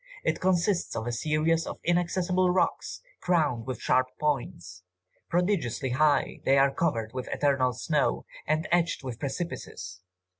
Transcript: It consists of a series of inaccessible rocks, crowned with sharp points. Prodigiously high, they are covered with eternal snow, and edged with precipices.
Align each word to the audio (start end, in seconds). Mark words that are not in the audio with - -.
It 0.23 0.41
consists 0.41 0.95
of 0.95 1.05
a 1.05 1.11
series 1.11 1.67
of 1.67 1.79
inaccessible 1.83 2.49
rocks, 2.49 3.01
crowned 3.19 3.67
with 3.67 3.79
sharp 3.79 4.07
points. 4.19 4.81
Prodigiously 5.29 5.91
high, 5.91 6.39
they 6.43 6.57
are 6.57 6.73
covered 6.73 7.13
with 7.13 7.27
eternal 7.27 7.71
snow, 7.73 8.25
and 8.47 8.67
edged 8.71 9.03
with 9.03 9.19
precipices. 9.19 10.01